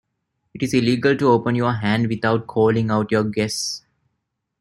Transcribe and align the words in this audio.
It 0.55 0.63
is 0.63 0.73
illegal 0.73 1.15
to 1.15 1.27
open 1.27 1.53
your 1.53 1.73
hand 1.73 2.07
without 2.07 2.47
calling 2.47 2.89
out 2.89 3.11
your 3.11 3.23
guess. 3.23 3.83